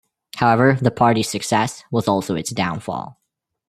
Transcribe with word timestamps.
However, 0.37 0.79
the 0.81 0.89
party's 0.89 1.29
success 1.29 1.83
was 1.91 2.07
also 2.07 2.33
its 2.33 2.49
downfall. 2.49 3.19